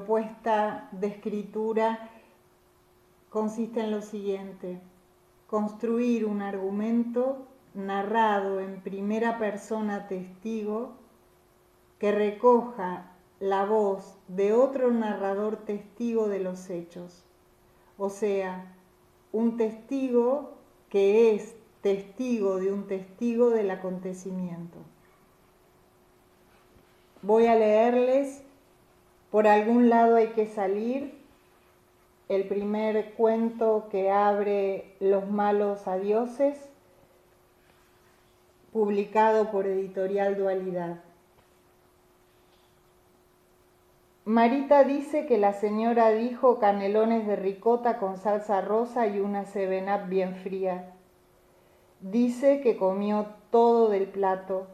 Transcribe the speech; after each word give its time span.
propuesta 0.00 0.88
de 0.92 1.08
escritura 1.08 2.08
consiste 3.28 3.80
en 3.80 3.90
lo 3.90 4.00
siguiente, 4.00 4.80
construir 5.46 6.24
un 6.24 6.40
argumento 6.40 7.46
narrado 7.74 8.60
en 8.60 8.80
primera 8.80 9.38
persona 9.38 10.08
testigo 10.08 10.92
que 11.98 12.12
recoja 12.12 13.12
la 13.40 13.66
voz 13.66 14.16
de 14.28 14.54
otro 14.54 14.90
narrador 14.90 15.58
testigo 15.66 16.28
de 16.28 16.40
los 16.40 16.70
hechos, 16.70 17.26
o 17.98 18.08
sea, 18.08 18.74
un 19.32 19.58
testigo 19.58 20.54
que 20.88 21.34
es 21.34 21.54
testigo 21.82 22.56
de 22.56 22.72
un 22.72 22.86
testigo 22.86 23.50
del 23.50 23.70
acontecimiento. 23.70 24.78
Voy 27.20 27.46
a 27.46 27.54
leerles, 27.54 28.42
por 29.30 29.46
algún 29.46 29.88
lado 29.88 30.16
hay 30.16 30.28
que 30.28 30.46
salir, 30.46 31.18
el 32.28 32.46
primer 32.46 33.14
cuento 33.14 33.88
que 33.90 34.10
abre 34.10 34.94
Los 35.00 35.28
malos 35.28 35.88
adioses, 35.88 36.68
publicado 38.72 39.50
por 39.50 39.66
Editorial 39.66 40.36
Dualidad. 40.36 41.00
Marita 44.24 44.84
dice 44.84 45.26
que 45.26 45.38
la 45.38 45.54
señora 45.54 46.10
dijo 46.10 46.60
canelones 46.60 47.26
de 47.26 47.34
ricota 47.34 47.98
con 47.98 48.16
salsa 48.16 48.60
rosa 48.60 49.08
y 49.08 49.18
una 49.18 49.44
cevenap 49.44 50.08
bien 50.08 50.36
fría. 50.36 50.92
Dice 52.00 52.60
que 52.60 52.76
comió 52.76 53.26
todo 53.50 53.88
del 53.88 54.06
plato 54.06 54.68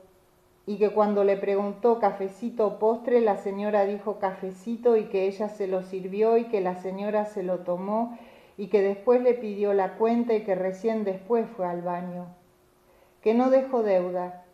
y 0.67 0.79
que 0.79 0.91
cuando 0.91 1.23
le 1.23 1.37
preguntó 1.37 2.01
cafecito 2.01 2.67
o 2.67 2.79
postre, 2.81 3.21
la 3.21 3.37
señora 3.37 3.85
dijo 3.85 4.19
cafecito 4.19 4.97
y 4.97 5.05
que 5.05 5.27
ella 5.27 5.49
se 5.49 5.69
lo 5.69 5.85
sirvió 5.85 6.37
y 6.37 6.45
que 6.47 6.61
la 6.61 6.75
señora 6.75 7.25
se 7.25 7.45
lo 7.45 7.61
tomó 7.61 8.19
y 8.57 8.67
que 8.67 8.83
después 8.83 9.23
le 9.23 9.35
pidió 9.35 9.75
la 9.75 9.97
cuenta 9.97 10.35
y 10.35 10.43
que 10.43 10.57
recién 10.57 11.05
después 11.05 11.47
fue 11.57 11.67
al 11.67 11.83
baño. 11.83 12.27
Que 13.23 13.33
no 13.33 13.49
dejó 13.51 13.85
deuda 13.85 14.45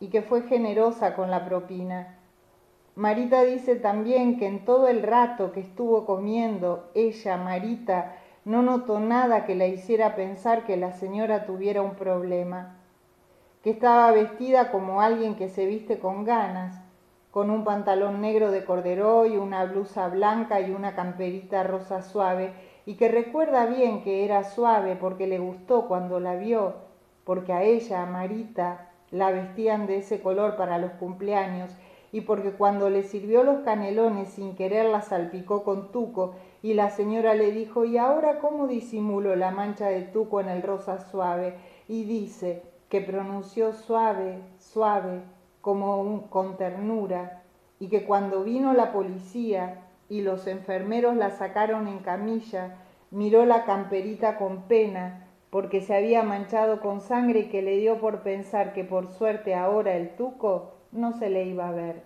y 0.00 0.08
que 0.08 0.22
fue 0.22 0.42
generosa 0.42 1.14
con 1.14 1.30
la 1.30 1.44
propina. 1.44 2.18
Marita 2.94 3.42
dice 3.42 3.76
también 3.76 4.38
que 4.38 4.46
en 4.46 4.64
todo 4.64 4.88
el 4.88 5.02
rato 5.02 5.52
que 5.52 5.60
estuvo 5.60 6.06
comiendo, 6.06 6.88
ella, 6.94 7.36
Marita, 7.36 8.16
no 8.44 8.62
notó 8.62 9.00
nada 9.00 9.44
que 9.44 9.54
la 9.54 9.66
hiciera 9.66 10.16
pensar 10.16 10.64
que 10.64 10.78
la 10.78 10.92
señora 10.92 11.44
tuviera 11.44 11.82
un 11.82 11.94
problema 11.94 12.77
que 13.62 13.70
estaba 13.70 14.12
vestida 14.12 14.70
como 14.70 15.00
alguien 15.00 15.34
que 15.34 15.48
se 15.48 15.66
viste 15.66 15.98
con 15.98 16.24
ganas, 16.24 16.80
con 17.30 17.50
un 17.50 17.64
pantalón 17.64 18.20
negro 18.20 18.50
de 18.50 18.64
corderoy, 18.64 19.36
una 19.36 19.64
blusa 19.64 20.08
blanca 20.08 20.60
y 20.60 20.70
una 20.70 20.94
camperita 20.94 21.62
rosa 21.62 22.02
suave, 22.02 22.52
y 22.86 22.94
que 22.94 23.08
recuerda 23.08 23.66
bien 23.66 24.02
que 24.02 24.24
era 24.24 24.44
suave 24.44 24.96
porque 24.96 25.26
le 25.26 25.38
gustó 25.38 25.86
cuando 25.88 26.20
la 26.20 26.36
vio, 26.36 26.74
porque 27.24 27.52
a 27.52 27.62
ella, 27.62 28.06
Marita, 28.06 28.90
la 29.10 29.30
vestían 29.30 29.86
de 29.86 29.98
ese 29.98 30.20
color 30.22 30.56
para 30.56 30.78
los 30.78 30.92
cumpleaños, 30.92 31.70
y 32.10 32.22
porque 32.22 32.52
cuando 32.52 32.88
le 32.88 33.02
sirvió 33.02 33.42
los 33.42 33.60
canelones 33.60 34.30
sin 34.30 34.56
querer 34.56 34.86
la 34.86 35.02
salpicó 35.02 35.64
con 35.64 35.92
tuco, 35.92 36.34
y 36.62 36.74
la 36.74 36.90
señora 36.90 37.34
le 37.34 37.52
dijo, 37.52 37.84
¿y 37.84 37.98
ahora 37.98 38.38
cómo 38.38 38.66
disimulo 38.66 39.36
la 39.36 39.50
mancha 39.50 39.88
de 39.88 40.02
tuco 40.02 40.40
en 40.40 40.48
el 40.48 40.62
rosa 40.62 41.00
suave? 41.00 41.54
Y 41.86 42.04
dice, 42.04 42.62
que 42.88 43.00
pronunció 43.00 43.72
suave, 43.72 44.40
suave, 44.58 45.20
como 45.60 46.28
con 46.30 46.56
ternura, 46.56 47.42
y 47.80 47.88
que 47.88 48.04
cuando 48.04 48.44
vino 48.44 48.72
la 48.72 48.92
policía 48.92 49.82
y 50.08 50.22
los 50.22 50.46
enfermeros 50.46 51.16
la 51.16 51.30
sacaron 51.30 51.86
en 51.86 51.98
camilla, 51.98 52.76
miró 53.10 53.44
la 53.44 53.64
camperita 53.64 54.36
con 54.36 54.62
pena, 54.62 55.26
porque 55.50 55.80
se 55.80 55.94
había 55.94 56.22
manchado 56.22 56.80
con 56.80 57.00
sangre 57.00 57.40
y 57.40 57.48
que 57.48 57.62
le 57.62 57.76
dio 57.76 57.98
por 58.00 58.22
pensar 58.22 58.72
que 58.72 58.84
por 58.84 59.12
suerte 59.12 59.54
ahora 59.54 59.94
el 59.94 60.10
tuco 60.16 60.74
no 60.92 61.12
se 61.12 61.30
le 61.30 61.44
iba 61.44 61.68
a 61.68 61.72
ver. 61.72 62.02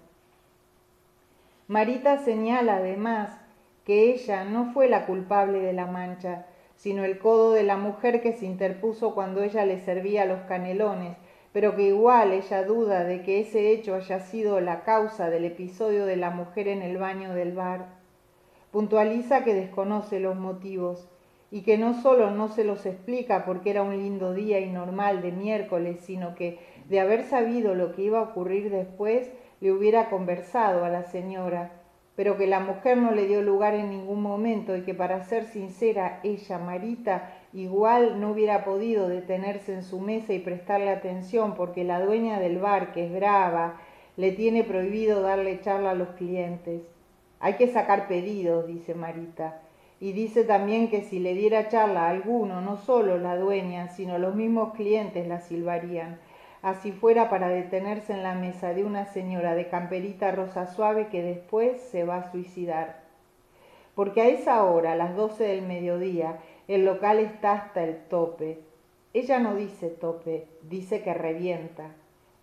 Marita 1.69 2.19
señala 2.19 2.77
además 2.77 3.39
que 3.85 4.13
ella 4.13 4.45
no 4.45 4.73
fue 4.73 4.89
la 4.89 5.07
culpable 5.07 5.61
de 5.61 5.73
la 5.73 5.87
mancha, 5.87 6.47
sino 6.83 7.05
el 7.05 7.21
codo 7.21 7.53
de 7.53 7.63
la 7.63 7.77
mujer 7.77 8.21
que 8.23 8.33
se 8.33 8.45
interpuso 8.45 9.15
cuando 9.15 9.41
ella 9.45 9.65
le 9.65 9.79
servía 9.79 10.25
los 10.25 10.41
canelones, 10.49 11.17
pero 11.53 11.77
que 11.77 11.83
igual 11.83 12.33
ella 12.33 12.65
duda 12.65 13.05
de 13.05 13.23
que 13.23 13.39
ese 13.39 13.71
hecho 13.71 13.95
haya 13.95 14.19
sido 14.19 14.59
la 14.59 14.83
causa 14.83 15.31
del 15.31 15.45
episodio 15.45 16.07
de 16.07 16.17
la 16.17 16.31
mujer 16.31 16.67
en 16.67 16.83
el 16.83 16.99
baño 16.99 17.35
del 17.35 17.53
bar. 17.53 17.87
Puntualiza 18.73 19.45
que 19.45 19.55
desconoce 19.55 20.19
los 20.19 20.35
motivos 20.35 21.09
y 21.53 21.63
que 21.63 21.79
no 21.79 22.03
solo 22.03 22.33
no 22.33 22.49
se 22.49 22.65
los 22.65 22.85
explica 22.85 23.45
porque 23.45 23.71
era 23.71 23.85
un 23.85 23.97
lindo 23.97 24.35
día 24.35 24.59
y 24.59 24.69
normal 24.69 25.23
de 25.23 25.31
miércoles, 25.31 26.01
sino 26.01 26.35
que 26.35 26.59
de 26.89 26.99
haber 26.99 27.23
sabido 27.27 27.77
lo 27.77 27.93
que 27.93 28.03
iba 28.03 28.19
a 28.19 28.23
ocurrir 28.23 28.73
después, 28.73 29.31
le 29.61 29.71
hubiera 29.71 30.11
conversado 30.11 30.85
a 30.85 30.89
la 30.89 31.05
señora 31.05 31.82
pero 32.23 32.37
que 32.37 32.47
la 32.47 32.61
mujer 32.61 32.99
no 32.99 33.11
le 33.11 33.27
dio 33.27 33.43
lugar 33.43 33.75
en 33.75 33.91
ningún 33.91 34.23
momento 34.23 34.77
y 34.77 34.83
que 34.83 34.95
para 34.95 35.25
ser 35.25 35.45
sincera, 35.45 36.21
ella, 36.23 36.57
Marita, 36.57 37.33
igual 37.53 38.21
no 38.21 38.31
hubiera 38.31 38.63
podido 38.63 39.09
detenerse 39.09 39.75
en 39.75 39.83
su 39.83 39.99
mesa 39.99 40.33
y 40.33 40.39
prestarle 40.39 40.91
atención 40.91 41.57
porque 41.57 41.83
la 41.83 42.01
dueña 42.01 42.39
del 42.39 42.61
bar, 42.61 42.93
que 42.93 43.07
es 43.07 43.13
brava, 43.13 43.81
le 44.17 44.31
tiene 44.31 44.63
prohibido 44.63 45.21
darle 45.21 45.59
charla 45.63 45.91
a 45.91 45.95
los 45.95 46.11
clientes. 46.11 46.83
Hay 47.41 47.55
que 47.55 47.67
sacar 47.67 48.07
pedidos, 48.07 48.69
dice 48.69 48.95
Marita. 48.95 49.61
Y 49.99 50.13
dice 50.13 50.45
también 50.45 50.91
que 50.91 51.03
si 51.03 51.19
le 51.19 51.35
diera 51.35 51.71
charla 51.71 52.05
a 52.07 52.11
alguno, 52.11 52.61
no 52.61 52.77
solo 52.77 53.19
la 53.19 53.37
dueña, 53.37 53.89
sino 53.89 54.19
los 54.19 54.37
mismos 54.37 54.75
clientes 54.75 55.27
la 55.27 55.41
silbarían 55.41 56.21
así 56.63 56.93
fuera 56.93 57.29
para 57.29 57.49
detenerse 57.49 58.13
en 58.13 58.23
la 58.23 58.35
mesa 58.35 58.73
de 58.73 58.85
una 58.85 59.07
señora 59.07 59.55
de 59.55 59.69
camperita 59.69 60.31
rosa 60.31 60.67
suave 60.67 61.09
que 61.09 61.23
después 61.23 61.81
se 61.81 62.05
va 62.05 62.19
a 62.19 62.31
suicidar. 62.31 63.03
Porque 63.95 64.23
a 64.23 64.29
esa 64.29 64.65
hora, 64.65 64.93
a 64.93 64.97
las 64.97 65.17
doce 65.17 65.45
del 65.45 65.63
mediodía, 65.63 66.39
el 66.69 66.85
local 66.85 67.19
está 67.19 67.53
hasta 67.53 67.83
el 67.83 67.97
tope. 68.09 68.61
Ella 69.13 69.41
no 69.41 69.55
dice 69.57 69.89
tope, 69.91 70.47
dice 70.63 71.03
que 71.03 71.13
revienta, 71.13 71.91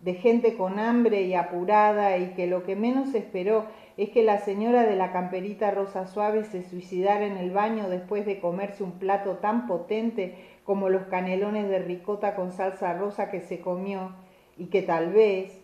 de 0.00 0.14
gente 0.14 0.56
con 0.56 0.78
hambre 0.78 1.22
y 1.22 1.34
apurada 1.34 2.16
y 2.16 2.28
que 2.34 2.46
lo 2.46 2.62
que 2.62 2.76
menos 2.76 3.14
esperó 3.14 3.66
es 3.96 4.10
que 4.10 4.22
la 4.22 4.38
señora 4.38 4.84
de 4.84 4.96
la 4.96 5.12
camperita 5.12 5.70
rosa 5.70 6.06
suave 6.06 6.44
se 6.44 6.62
suicidara 6.62 7.26
en 7.26 7.36
el 7.36 7.50
baño 7.50 7.88
después 7.88 8.24
de 8.24 8.40
comerse 8.40 8.82
un 8.82 8.92
plato 8.92 9.38
tan 9.38 9.66
potente 9.66 10.36
como 10.70 10.88
los 10.88 11.06
canelones 11.06 11.68
de 11.68 11.80
ricota 11.80 12.36
con 12.36 12.52
salsa 12.52 12.92
rosa 12.92 13.28
que 13.28 13.40
se 13.40 13.58
comió 13.58 14.12
y 14.56 14.66
que 14.66 14.82
tal 14.82 15.12
vez, 15.12 15.58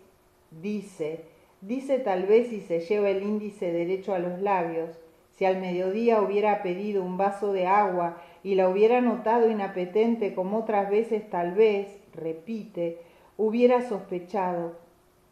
dice, 0.51 1.21
dice 1.61 2.01
tal 2.01 2.25
vez 2.25 2.53
y 2.53 2.61
se 2.61 2.81
lleva 2.81 3.11
el 3.11 3.23
índice 3.23 3.71
derecho 3.71 4.17
a 4.17 4.19
los 4.19 4.41
labios, 4.41 4.99
si 5.31 5.45
al 5.45 5.61
mediodía 5.61 6.21
hubiera 6.21 6.61
pedido 6.65 7.05
un 7.05 7.17
vaso 7.19 7.53
de 7.53 7.69
agua 7.69 8.21
y 8.43 8.57
la 8.57 8.69
hubiera 8.69 9.01
notado 9.01 9.49
inapetente 9.49 10.35
como 10.35 10.59
otras 10.59 10.91
veces 10.91 11.31
tal 11.31 11.53
vez, 11.55 11.87
repite, 12.13 12.99
hubiera 13.37 13.89
sospechado, 13.89 14.77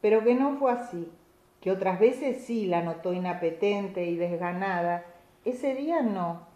pero 0.00 0.22
que 0.22 0.36
no 0.36 0.56
fue 0.56 0.70
así, 0.70 1.10
que 1.60 1.72
otras 1.72 1.98
veces 1.98 2.44
sí 2.44 2.66
la 2.66 2.80
notó 2.80 3.12
inapetente 3.12 4.04
y 4.06 4.14
desganada, 4.14 5.04
ese 5.44 5.74
día 5.74 6.00
no, 6.00 6.53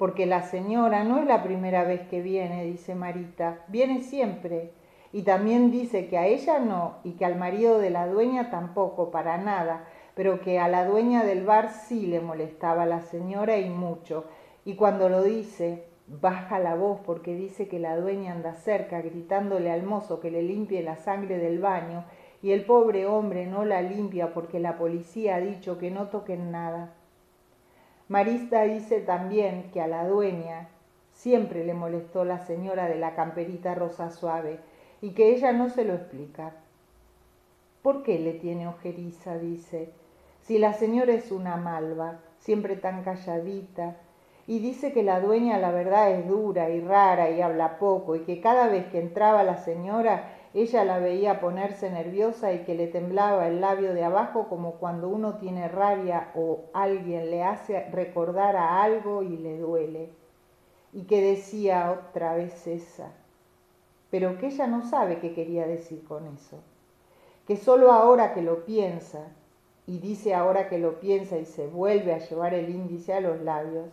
porque 0.00 0.24
la 0.24 0.40
señora 0.40 1.04
no 1.04 1.18
es 1.18 1.26
la 1.26 1.42
primera 1.42 1.84
vez 1.84 2.00
que 2.08 2.22
viene, 2.22 2.64
dice 2.64 2.94
Marita, 2.94 3.66
viene 3.68 4.00
siempre. 4.00 4.72
Y 5.12 5.24
también 5.24 5.70
dice 5.70 6.08
que 6.08 6.16
a 6.16 6.26
ella 6.26 6.58
no 6.58 6.94
y 7.04 7.18
que 7.18 7.26
al 7.26 7.36
marido 7.36 7.78
de 7.78 7.90
la 7.90 8.06
dueña 8.06 8.48
tampoco, 8.48 9.10
para 9.10 9.36
nada, 9.36 9.84
pero 10.14 10.40
que 10.40 10.58
a 10.58 10.68
la 10.68 10.86
dueña 10.86 11.22
del 11.22 11.44
bar 11.44 11.68
sí 11.68 12.06
le 12.06 12.22
molestaba 12.22 12.86
la 12.86 13.02
señora 13.02 13.58
y 13.58 13.68
mucho. 13.68 14.24
Y 14.64 14.74
cuando 14.74 15.10
lo 15.10 15.22
dice, 15.22 15.84
baja 16.06 16.58
la 16.58 16.76
voz 16.76 17.00
porque 17.04 17.34
dice 17.34 17.68
que 17.68 17.78
la 17.78 17.94
dueña 17.98 18.32
anda 18.32 18.54
cerca 18.54 19.02
gritándole 19.02 19.70
al 19.70 19.82
mozo 19.82 20.18
que 20.18 20.30
le 20.30 20.40
limpie 20.40 20.82
la 20.82 20.96
sangre 20.96 21.36
del 21.36 21.58
baño 21.58 22.06
y 22.40 22.52
el 22.52 22.64
pobre 22.64 23.04
hombre 23.04 23.44
no 23.44 23.66
la 23.66 23.82
limpia 23.82 24.32
porque 24.32 24.60
la 24.60 24.78
policía 24.78 25.34
ha 25.34 25.40
dicho 25.40 25.76
que 25.76 25.90
no 25.90 26.08
toquen 26.08 26.50
nada. 26.50 26.94
Marista 28.10 28.64
dice 28.64 29.02
también 29.02 29.70
que 29.70 29.80
a 29.80 29.86
la 29.86 30.04
dueña 30.04 30.66
siempre 31.12 31.64
le 31.64 31.74
molestó 31.74 32.24
la 32.24 32.40
señora 32.40 32.88
de 32.88 32.96
la 32.96 33.14
camperita 33.14 33.76
rosa 33.76 34.10
suave 34.10 34.58
y 35.00 35.10
que 35.10 35.32
ella 35.32 35.52
no 35.52 35.70
se 35.70 35.84
lo 35.84 35.94
explica. 35.94 36.54
¿Por 37.82 38.02
qué 38.02 38.18
le 38.18 38.32
tiene 38.32 38.66
ojeriza? 38.66 39.38
dice. 39.38 39.92
Si 40.42 40.58
la 40.58 40.72
señora 40.72 41.12
es 41.12 41.30
una 41.30 41.56
malva, 41.56 42.18
siempre 42.40 42.74
tan 42.74 43.04
calladita, 43.04 43.94
y 44.48 44.58
dice 44.58 44.92
que 44.92 45.04
la 45.04 45.20
dueña 45.20 45.58
la 45.58 45.70
verdad 45.70 46.10
es 46.10 46.26
dura 46.26 46.68
y 46.68 46.80
rara 46.80 47.30
y 47.30 47.40
habla 47.40 47.78
poco, 47.78 48.16
y 48.16 48.24
que 48.24 48.40
cada 48.40 48.66
vez 48.66 48.86
que 48.88 48.98
entraba 48.98 49.44
la 49.44 49.58
señora 49.58 50.39
ella 50.52 50.84
la 50.84 50.98
veía 50.98 51.40
ponerse 51.40 51.90
nerviosa 51.90 52.52
y 52.52 52.64
que 52.64 52.74
le 52.74 52.88
temblaba 52.88 53.46
el 53.46 53.60
labio 53.60 53.94
de 53.94 54.02
abajo 54.02 54.48
como 54.48 54.72
cuando 54.74 55.08
uno 55.08 55.36
tiene 55.38 55.68
rabia 55.68 56.32
o 56.34 56.64
alguien 56.72 57.30
le 57.30 57.44
hace 57.44 57.88
recordar 57.90 58.56
a 58.56 58.82
algo 58.82 59.22
y 59.22 59.36
le 59.36 59.58
duele. 59.58 60.10
Y 60.92 61.04
que 61.04 61.22
decía 61.22 61.92
otra 61.92 62.34
vez 62.34 62.66
esa, 62.66 63.12
pero 64.10 64.38
que 64.38 64.48
ella 64.48 64.66
no 64.66 64.82
sabe 64.82 65.20
qué 65.20 65.34
quería 65.34 65.68
decir 65.68 66.02
con 66.04 66.26
eso, 66.26 66.58
que 67.46 67.56
solo 67.56 67.92
ahora 67.92 68.34
que 68.34 68.42
lo 68.42 68.64
piensa, 68.64 69.28
y 69.86 69.98
dice 69.98 70.34
ahora 70.34 70.68
que 70.68 70.78
lo 70.78 70.98
piensa 70.98 71.38
y 71.38 71.44
se 71.44 71.68
vuelve 71.68 72.12
a 72.12 72.18
llevar 72.18 72.54
el 72.54 72.70
índice 72.70 73.12
a 73.12 73.20
los 73.20 73.40
labios, 73.40 73.88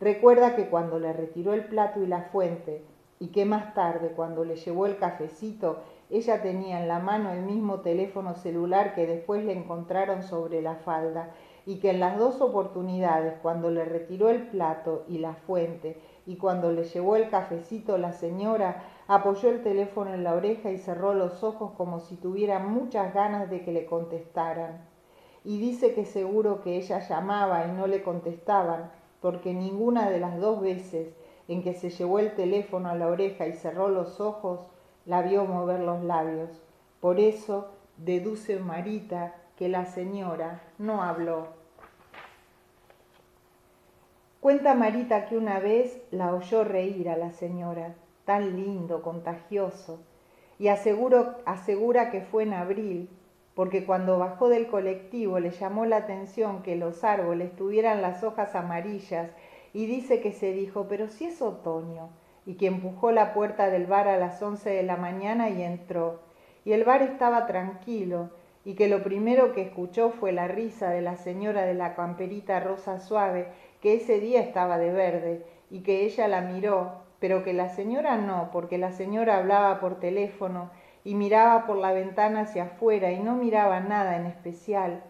recuerda 0.00 0.54
que 0.54 0.68
cuando 0.68 1.00
le 1.00 1.12
retiró 1.12 1.54
el 1.54 1.64
plato 1.64 2.00
y 2.02 2.06
la 2.06 2.22
fuente, 2.22 2.82
y 3.20 3.28
que 3.28 3.44
más 3.44 3.74
tarde, 3.74 4.12
cuando 4.14 4.44
le 4.44 4.56
llevó 4.56 4.86
el 4.86 4.96
cafecito, 4.96 5.78
ella 6.10 6.40
tenía 6.40 6.80
en 6.80 6.88
la 6.88 7.00
mano 7.00 7.32
el 7.32 7.42
mismo 7.42 7.80
teléfono 7.80 8.34
celular 8.34 8.94
que 8.94 9.06
después 9.06 9.44
le 9.44 9.52
encontraron 9.52 10.22
sobre 10.22 10.62
la 10.62 10.76
falda, 10.76 11.30
y 11.66 11.80
que 11.80 11.90
en 11.90 12.00
las 12.00 12.16
dos 12.16 12.40
oportunidades, 12.40 13.34
cuando 13.42 13.70
le 13.70 13.84
retiró 13.84 14.30
el 14.30 14.48
plato 14.48 15.04
y 15.06 15.18
la 15.18 15.34
fuente, 15.34 16.00
y 16.24 16.36
cuando 16.36 16.72
le 16.72 16.84
llevó 16.84 17.16
el 17.16 17.28
cafecito, 17.28 17.98
la 17.98 18.12
señora 18.12 18.84
apoyó 19.06 19.50
el 19.50 19.62
teléfono 19.62 20.14
en 20.14 20.24
la 20.24 20.34
oreja 20.34 20.70
y 20.70 20.78
cerró 20.78 21.12
los 21.12 21.44
ojos 21.44 21.72
como 21.76 22.00
si 22.00 22.16
tuviera 22.16 22.58
muchas 22.58 23.12
ganas 23.12 23.50
de 23.50 23.62
que 23.62 23.72
le 23.72 23.84
contestaran. 23.84 24.86
Y 25.44 25.58
dice 25.58 25.92
que 25.92 26.04
seguro 26.06 26.62
que 26.62 26.76
ella 26.76 27.00
llamaba 27.00 27.66
y 27.66 27.72
no 27.72 27.86
le 27.86 28.02
contestaban, 28.02 28.90
porque 29.20 29.52
ninguna 29.52 30.08
de 30.08 30.20
las 30.20 30.38
dos 30.40 30.60
veces 30.60 31.14
en 31.48 31.62
que 31.62 31.72
se 31.74 31.90
llevó 31.90 32.18
el 32.18 32.34
teléfono 32.34 32.90
a 32.90 32.94
la 32.94 33.08
oreja 33.08 33.46
y 33.46 33.54
cerró 33.54 33.88
los 33.88 34.20
ojos, 34.20 34.60
la 35.06 35.22
vio 35.22 35.46
mover 35.46 35.80
los 35.80 36.04
labios. 36.04 36.50
Por 37.00 37.18
eso 37.18 37.68
deduce 37.96 38.58
Marita 38.58 39.34
que 39.56 39.68
la 39.68 39.86
señora 39.86 40.62
no 40.78 41.02
habló. 41.02 41.48
Cuenta 44.40 44.74
Marita 44.74 45.26
que 45.26 45.36
una 45.36 45.58
vez 45.58 46.00
la 46.10 46.32
oyó 46.32 46.62
reír 46.62 47.08
a 47.08 47.16
la 47.16 47.32
señora, 47.32 47.94
tan 48.24 48.54
lindo, 48.56 49.02
contagioso, 49.02 50.00
y 50.58 50.68
asegura 50.68 52.10
que 52.10 52.20
fue 52.20 52.42
en 52.44 52.52
abril, 52.52 53.10
porque 53.54 53.84
cuando 53.84 54.18
bajó 54.18 54.48
del 54.48 54.68
colectivo 54.68 55.40
le 55.40 55.50
llamó 55.50 55.86
la 55.86 55.96
atención 55.96 56.62
que 56.62 56.76
los 56.76 57.02
árboles 57.02 57.56
tuvieran 57.56 58.02
las 58.02 58.22
hojas 58.22 58.54
amarillas 58.54 59.30
y 59.72 59.86
dice 59.86 60.20
que 60.20 60.32
se 60.32 60.52
dijo, 60.52 60.86
pero 60.88 61.08
si 61.08 61.26
es 61.26 61.42
otoño, 61.42 62.10
y 62.46 62.54
que 62.54 62.66
empujó 62.66 63.12
la 63.12 63.34
puerta 63.34 63.68
del 63.68 63.86
bar 63.86 64.08
a 64.08 64.16
las 64.16 64.42
once 64.42 64.70
de 64.70 64.82
la 64.82 64.96
mañana 64.96 65.50
y 65.50 65.62
entró. 65.62 66.20
Y 66.64 66.72
el 66.72 66.84
bar 66.84 67.02
estaba 67.02 67.46
tranquilo, 67.46 68.30
y 68.64 68.74
que 68.74 68.88
lo 68.88 69.02
primero 69.02 69.52
que 69.52 69.62
escuchó 69.62 70.10
fue 70.10 70.32
la 70.32 70.48
risa 70.48 70.90
de 70.90 71.02
la 71.02 71.16
señora 71.16 71.62
de 71.62 71.74
la 71.74 71.94
camperita 71.94 72.60
rosa 72.60 73.00
suave, 73.00 73.48
que 73.80 73.94
ese 73.94 74.20
día 74.20 74.40
estaba 74.40 74.78
de 74.78 74.92
verde, 74.92 75.44
y 75.70 75.80
que 75.80 76.04
ella 76.04 76.28
la 76.28 76.40
miró, 76.40 77.02
pero 77.20 77.42
que 77.44 77.52
la 77.52 77.68
señora 77.68 78.16
no, 78.16 78.50
porque 78.52 78.78
la 78.78 78.92
señora 78.92 79.38
hablaba 79.38 79.80
por 79.80 79.98
teléfono 79.98 80.70
y 81.04 81.14
miraba 81.14 81.66
por 81.66 81.76
la 81.76 81.92
ventana 81.92 82.40
hacia 82.40 82.64
afuera 82.64 83.12
y 83.12 83.20
no 83.20 83.34
miraba 83.34 83.80
nada 83.80 84.16
en 84.16 84.26
especial. 84.26 85.02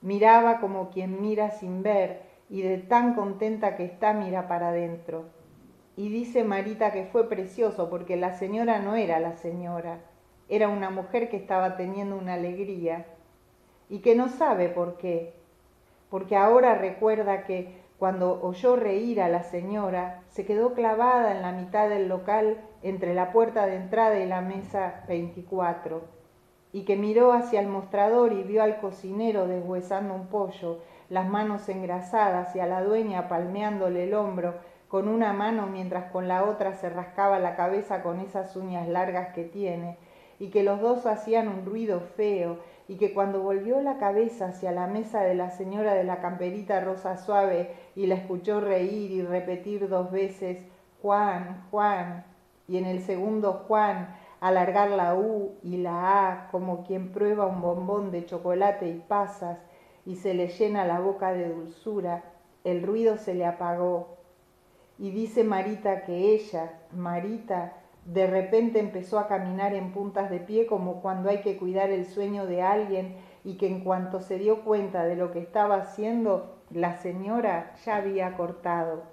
Miraba 0.00 0.60
como 0.60 0.90
quien 0.90 1.20
mira 1.20 1.50
sin 1.50 1.82
ver, 1.82 2.22
y 2.50 2.62
de 2.62 2.78
tan 2.78 3.14
contenta 3.14 3.76
que 3.76 3.84
está 3.84 4.12
mira 4.12 4.48
para 4.48 4.70
adentro. 4.70 5.26
Y 5.96 6.08
dice 6.08 6.44
Marita 6.44 6.92
que 6.92 7.04
fue 7.04 7.28
precioso 7.28 7.88
porque 7.88 8.16
la 8.16 8.34
señora 8.34 8.80
no 8.80 8.96
era 8.96 9.20
la 9.20 9.36
señora, 9.36 10.00
era 10.48 10.68
una 10.68 10.90
mujer 10.90 11.30
que 11.30 11.36
estaba 11.36 11.76
teniendo 11.76 12.16
una 12.16 12.34
alegría 12.34 13.06
y 13.88 14.00
que 14.00 14.16
no 14.16 14.28
sabe 14.28 14.68
por 14.68 14.96
qué, 14.96 15.34
porque 16.10 16.36
ahora 16.36 16.74
recuerda 16.74 17.44
que 17.44 17.80
cuando 17.98 18.40
oyó 18.42 18.76
reír 18.76 19.20
a 19.20 19.28
la 19.28 19.42
señora, 19.42 20.22
se 20.28 20.46
quedó 20.46 20.72
clavada 20.72 21.36
en 21.36 21.42
la 21.42 21.52
mitad 21.52 21.88
del 21.88 22.08
local 22.08 22.56
entre 22.82 23.14
la 23.14 23.30
puerta 23.30 23.66
de 23.66 23.76
entrada 23.76 24.18
y 24.18 24.26
la 24.26 24.40
mesa 24.40 25.04
24, 25.06 26.02
y 26.72 26.84
que 26.84 26.96
miró 26.96 27.32
hacia 27.32 27.60
el 27.60 27.68
mostrador 27.68 28.32
y 28.32 28.42
vio 28.42 28.62
al 28.62 28.80
cocinero 28.80 29.46
deshuesando 29.46 30.14
un 30.14 30.28
pollo 30.28 30.78
las 31.10 31.28
manos 31.28 31.68
engrasadas 31.68 32.56
y 32.56 32.60
a 32.60 32.66
la 32.66 32.82
dueña 32.82 33.28
palmeándole 33.28 34.04
el 34.04 34.14
hombro 34.14 34.54
con 34.88 35.08
una 35.08 35.32
mano 35.32 35.66
mientras 35.66 36.10
con 36.10 36.26
la 36.26 36.44
otra 36.44 36.72
se 36.74 36.88
rascaba 36.88 37.38
la 37.38 37.54
cabeza 37.54 38.02
con 38.02 38.20
esas 38.20 38.56
uñas 38.56 38.88
largas 38.88 39.34
que 39.34 39.44
tiene, 39.44 39.98
y 40.38 40.48
que 40.48 40.62
los 40.62 40.80
dos 40.80 41.06
hacían 41.06 41.48
un 41.48 41.66
ruido 41.66 42.00
feo, 42.00 42.58
y 42.88 42.96
que 42.96 43.12
cuando 43.12 43.40
volvió 43.40 43.80
la 43.82 43.98
cabeza 43.98 44.46
hacia 44.46 44.72
la 44.72 44.88
mesa 44.88 45.22
de 45.22 45.36
la 45.36 45.50
señora 45.50 45.94
de 45.94 46.02
la 46.02 46.20
camperita 46.20 46.80
rosa 46.80 47.18
suave 47.18 47.72
y 47.94 48.06
la 48.06 48.16
escuchó 48.16 48.60
reír 48.60 49.12
y 49.12 49.22
repetir 49.22 49.88
dos 49.88 50.10
veces 50.10 50.58
Juan, 51.00 51.66
Juan, 51.70 52.24
y 52.66 52.78
en 52.78 52.86
el 52.86 53.00
segundo 53.00 53.64
Juan 53.68 54.16
alargar 54.40 54.90
la 54.90 55.14
U 55.14 55.52
y 55.62 55.76
la 55.76 56.30
A 56.30 56.48
como 56.50 56.82
quien 56.84 57.12
prueba 57.12 57.46
un 57.46 57.60
bombón 57.60 58.10
de 58.10 58.26
chocolate 58.26 58.88
y 58.88 58.98
pasas, 59.06 59.58
y 60.10 60.16
se 60.16 60.34
le 60.34 60.48
llena 60.48 60.84
la 60.84 60.98
boca 60.98 61.32
de 61.32 61.48
dulzura, 61.48 62.24
el 62.64 62.82
ruido 62.82 63.16
se 63.16 63.32
le 63.32 63.46
apagó. 63.46 64.16
Y 64.98 65.12
dice 65.12 65.44
Marita 65.44 66.02
que 66.02 66.34
ella, 66.34 66.80
Marita, 66.90 67.74
de 68.06 68.26
repente 68.26 68.80
empezó 68.80 69.20
a 69.20 69.28
caminar 69.28 69.72
en 69.72 69.92
puntas 69.92 70.28
de 70.28 70.40
pie 70.40 70.66
como 70.66 71.00
cuando 71.00 71.30
hay 71.30 71.42
que 71.42 71.56
cuidar 71.56 71.90
el 71.90 72.06
sueño 72.06 72.46
de 72.46 72.60
alguien 72.60 73.14
y 73.44 73.54
que 73.54 73.68
en 73.68 73.84
cuanto 73.84 74.18
se 74.18 74.36
dio 74.40 74.64
cuenta 74.64 75.04
de 75.04 75.14
lo 75.14 75.30
que 75.30 75.38
estaba 75.38 75.76
haciendo, 75.76 76.56
la 76.70 76.96
señora 76.96 77.76
ya 77.84 77.94
había 77.94 78.36
cortado. 78.36 79.04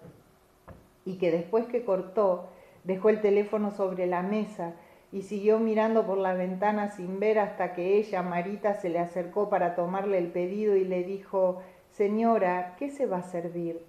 Y 1.06 1.20
que 1.20 1.30
después 1.30 1.68
que 1.68 1.86
cortó, 1.86 2.48
dejó 2.86 3.10
el 3.10 3.22
teléfono 3.22 3.70
sobre 3.70 4.08
la 4.08 4.24
mesa 4.24 4.74
y 5.12 5.22
siguió 5.22 5.60
mirando 5.60 6.06
por 6.06 6.18
la 6.18 6.34
ventana 6.34 6.90
sin 6.90 7.20
ver 7.20 7.40
hasta 7.40 7.74
que 7.74 7.98
ella, 7.98 8.22
Marita, 8.22 8.74
se 8.74 8.90
le 8.90 9.00
acercó 9.00 9.50
para 9.50 9.76
tomarle 9.76 10.18
el 10.18 10.28
pedido 10.28 10.76
y 10.76 10.84
le 10.84 11.04
dijo, 11.04 11.62
Señora, 11.92 12.76
¿qué 12.78 12.90
se 12.90 13.06
va 13.06 13.18
a 13.18 13.24
servir? 13.24 13.82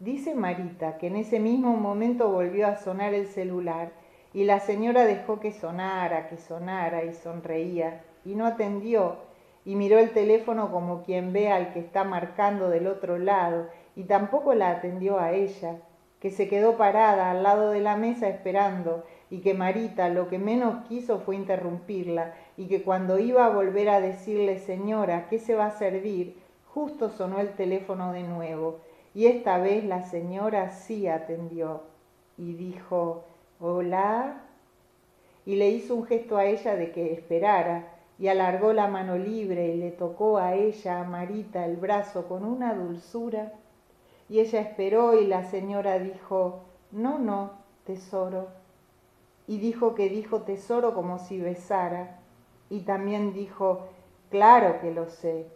Dice 0.00 0.34
Marita 0.34 0.96
que 0.98 1.08
en 1.08 1.16
ese 1.16 1.40
mismo 1.40 1.76
momento 1.76 2.30
volvió 2.30 2.68
a 2.68 2.76
sonar 2.76 3.14
el 3.14 3.26
celular 3.26 3.90
y 4.32 4.44
la 4.44 4.60
señora 4.60 5.04
dejó 5.04 5.40
que 5.40 5.52
sonara, 5.52 6.28
que 6.28 6.36
sonara 6.36 7.02
y 7.04 7.14
sonreía 7.14 8.04
y 8.24 8.36
no 8.36 8.46
atendió 8.46 9.16
y 9.64 9.74
miró 9.74 9.98
el 9.98 10.10
teléfono 10.10 10.70
como 10.70 11.02
quien 11.02 11.32
ve 11.32 11.50
al 11.50 11.72
que 11.72 11.80
está 11.80 12.04
marcando 12.04 12.68
del 12.68 12.86
otro 12.86 13.18
lado 13.18 13.68
y 13.96 14.04
tampoco 14.04 14.54
la 14.54 14.70
atendió 14.70 15.18
a 15.18 15.32
ella, 15.32 15.80
que 16.20 16.30
se 16.30 16.48
quedó 16.48 16.76
parada 16.76 17.30
al 17.30 17.42
lado 17.42 17.70
de 17.70 17.80
la 17.80 17.96
mesa 17.96 18.28
esperando 18.28 19.04
y 19.30 19.38
que 19.40 19.54
Marita 19.54 20.08
lo 20.08 20.28
que 20.28 20.38
menos 20.38 20.86
quiso 20.88 21.20
fue 21.20 21.36
interrumpirla 21.36 22.34
y 22.56 22.66
que 22.66 22.82
cuando 22.82 23.18
iba 23.18 23.46
a 23.46 23.50
volver 23.50 23.88
a 23.88 24.00
decirle 24.00 24.58
señora, 24.58 25.28
¿qué 25.28 25.38
se 25.38 25.54
va 25.54 25.66
a 25.66 25.78
servir? 25.78 26.36
Justo 26.74 27.10
sonó 27.10 27.40
el 27.40 27.50
teléfono 27.50 28.12
de 28.12 28.22
nuevo 28.22 28.80
y 29.14 29.26
esta 29.26 29.58
vez 29.58 29.84
la 29.84 30.02
señora 30.04 30.70
sí 30.70 31.06
atendió 31.06 31.82
y 32.36 32.54
dijo, 32.54 33.24
hola, 33.60 34.42
y 35.44 35.56
le 35.56 35.70
hizo 35.70 35.94
un 35.94 36.04
gesto 36.04 36.36
a 36.36 36.44
ella 36.44 36.74
de 36.76 36.92
que 36.92 37.12
esperara 37.12 37.88
y 38.18 38.28
alargó 38.28 38.72
la 38.72 38.88
mano 38.88 39.16
libre 39.16 39.68
y 39.68 39.78
le 39.78 39.92
tocó 39.92 40.38
a 40.38 40.54
ella, 40.54 41.00
a 41.00 41.04
Marita, 41.04 41.64
el 41.64 41.76
brazo 41.76 42.26
con 42.26 42.44
una 42.44 42.74
dulzura 42.74 43.52
y 44.28 44.40
ella 44.40 44.60
esperó 44.60 45.18
y 45.18 45.26
la 45.26 45.44
señora 45.44 45.98
dijo, 45.98 46.64
no, 46.92 47.18
no, 47.18 47.52
tesoro 47.84 48.58
y 49.48 49.58
dijo 49.58 49.94
que 49.94 50.10
dijo 50.10 50.42
tesoro 50.42 50.94
como 50.94 51.18
si 51.18 51.40
besara, 51.40 52.18
y 52.68 52.80
también 52.80 53.32
dijo, 53.32 53.88
claro 54.30 54.78
que 54.78 54.92
lo 54.92 55.08
sé, 55.08 55.46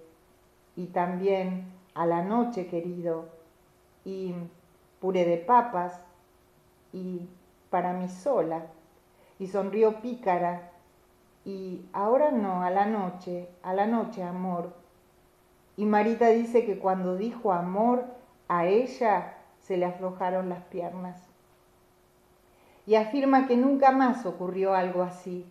y 0.74 0.86
también 0.86 1.70
a 1.94 2.06
la 2.06 2.22
noche 2.22 2.66
querido, 2.66 3.26
y 4.06 4.34
puré 4.98 5.26
de 5.26 5.36
papas, 5.36 6.00
y 6.94 7.28
para 7.68 7.92
mí 7.92 8.08
sola, 8.08 8.64
y 9.38 9.48
sonrió 9.48 10.00
pícara, 10.00 10.70
y 11.44 11.84
ahora 11.92 12.30
no, 12.30 12.62
a 12.62 12.70
la 12.70 12.86
noche, 12.86 13.50
a 13.62 13.74
la 13.74 13.86
noche, 13.86 14.22
amor. 14.22 14.72
Y 15.76 15.84
Marita 15.84 16.28
dice 16.28 16.64
que 16.64 16.78
cuando 16.78 17.16
dijo 17.16 17.52
amor, 17.52 18.06
a 18.48 18.66
ella 18.66 19.34
se 19.60 19.76
le 19.76 19.86
aflojaron 19.86 20.48
las 20.48 20.62
piernas 20.64 21.32
y 22.86 22.96
afirma 22.96 23.46
que 23.46 23.56
nunca 23.56 23.92
más 23.92 24.26
ocurrió 24.26 24.74
algo 24.74 25.02
así, 25.02 25.46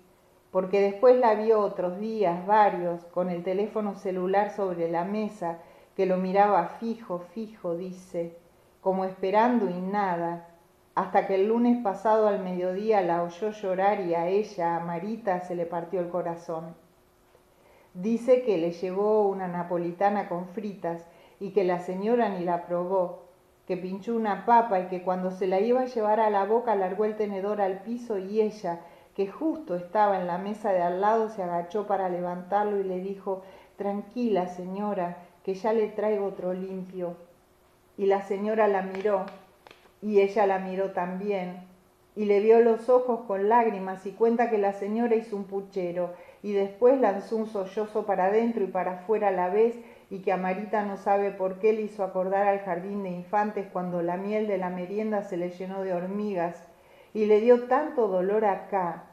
porque 0.51 0.81
después 0.81 1.17
la 1.17 1.35
vio 1.35 1.61
otros 1.61 1.99
días, 1.99 2.45
varios, 2.45 3.05
con 3.05 3.29
el 3.29 3.43
teléfono 3.43 3.95
celular 3.95 4.51
sobre 4.51 4.91
la 4.91 5.05
mesa, 5.05 5.59
que 5.95 6.05
lo 6.05 6.17
miraba 6.17 6.67
fijo, 6.79 7.19
fijo, 7.19 7.75
dice, 7.75 8.37
como 8.81 9.05
esperando 9.05 9.69
y 9.69 9.79
nada, 9.79 10.47
hasta 10.93 11.25
que 11.25 11.35
el 11.35 11.47
lunes 11.47 11.81
pasado 11.81 12.27
al 12.27 12.43
mediodía 12.43 13.01
la 13.01 13.23
oyó 13.23 13.51
llorar 13.51 14.01
y 14.01 14.13
a 14.13 14.27
ella, 14.27 14.75
a 14.75 14.79
Marita, 14.81 15.39
se 15.39 15.55
le 15.55 15.65
partió 15.65 16.01
el 16.01 16.09
corazón. 16.09 16.75
Dice 17.93 18.43
que 18.43 18.57
le 18.57 18.71
llevó 18.71 19.27
una 19.27 19.47
napolitana 19.47 20.27
con 20.27 20.47
fritas 20.47 21.05
y 21.41 21.49
que 21.49 21.63
la 21.63 21.79
señora 21.79 22.29
ni 22.29 22.45
la 22.45 22.67
probó, 22.67 23.23
que 23.67 23.75
pinchó 23.75 24.15
una 24.15 24.45
papa 24.45 24.79
y 24.79 24.87
que 24.87 25.01
cuando 25.01 25.31
se 25.31 25.47
la 25.47 25.59
iba 25.59 25.81
a 25.81 25.85
llevar 25.85 26.19
a 26.19 26.29
la 26.29 26.45
boca 26.45 26.75
largó 26.75 27.03
el 27.03 27.15
tenedor 27.15 27.61
al 27.61 27.81
piso 27.81 28.19
y 28.19 28.39
ella, 28.39 28.79
que 29.15 29.27
justo 29.27 29.75
estaba 29.75 30.19
en 30.19 30.27
la 30.27 30.37
mesa 30.37 30.71
de 30.71 30.83
al 30.83 31.01
lado, 31.01 31.29
se 31.29 31.41
agachó 31.41 31.87
para 31.87 32.09
levantarlo 32.09 32.79
y 32.79 32.83
le 32.83 32.99
dijo, 32.99 33.41
Tranquila, 33.75 34.47
señora, 34.47 35.17
que 35.43 35.55
ya 35.55 35.73
le 35.73 35.87
traigo 35.87 36.27
otro 36.27 36.53
limpio. 36.53 37.15
Y 37.97 38.05
la 38.05 38.21
señora 38.21 38.67
la 38.67 38.83
miró 38.83 39.25
y 40.01 40.21
ella 40.21 40.45
la 40.45 40.59
miró 40.59 40.91
también 40.91 41.71
y 42.15 42.25
le 42.25 42.39
vio 42.41 42.59
los 42.59 42.89
ojos 42.89 43.21
con 43.21 43.47
lágrimas 43.47 44.05
y 44.05 44.11
cuenta 44.11 44.49
que 44.49 44.57
la 44.57 44.73
señora 44.73 45.15
hizo 45.15 45.35
un 45.35 45.45
puchero 45.45 46.13
y 46.43 46.51
después 46.51 46.99
lanzó 46.99 47.37
un 47.37 47.47
sollozo 47.47 48.05
para 48.05 48.25
adentro 48.25 48.63
y 48.63 48.67
para 48.67 48.93
afuera 48.93 49.29
a 49.29 49.31
la 49.31 49.49
vez 49.49 49.75
y 50.11 50.19
que 50.19 50.33
Amarita 50.33 50.83
no 50.83 50.97
sabe 50.97 51.31
por 51.31 51.59
qué 51.59 51.71
le 51.71 51.83
hizo 51.83 52.03
acordar 52.03 52.45
al 52.45 52.59
jardín 52.59 53.01
de 53.01 53.09
infantes 53.09 53.65
cuando 53.71 54.01
la 54.01 54.17
miel 54.17 54.45
de 54.45 54.57
la 54.57 54.69
merienda 54.69 55.23
se 55.23 55.37
le 55.37 55.51
llenó 55.51 55.83
de 55.83 55.93
hormigas 55.93 56.67
y 57.13 57.25
le 57.25 57.39
dio 57.39 57.63
tanto 57.67 58.09
dolor 58.09 58.43
acá. 58.43 59.05